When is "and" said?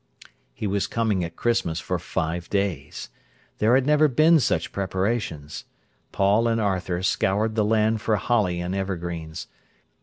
6.47-6.59, 8.61-8.73